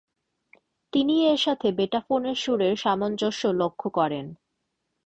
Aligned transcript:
তিনি 0.93 1.15
এর 1.25 1.37
সাথে 1.37 1.67
বেটোফেনের 1.71 2.35
সুরের 2.35 2.73
সামঞ্জস্য 2.75 3.41
লক্ষ্য 3.61 3.87
করেন। 3.89 4.25